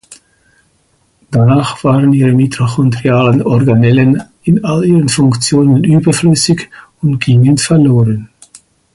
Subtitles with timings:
[1.29, 6.71] Danach waren ihre mitochondrialen Organellen in all ihren Funktionen überflüssig
[7.03, 8.27] und gingen verloren.